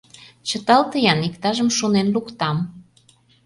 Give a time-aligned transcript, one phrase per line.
[0.47, 2.57] Чыталте-ян, иктажым шонен луктам.